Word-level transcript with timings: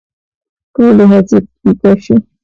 ټولې 0.73 1.05
هڅې 1.11 1.37
پيکه 1.61 1.91
شي 2.03 2.15